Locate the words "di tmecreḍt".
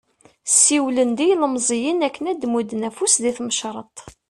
3.23-3.97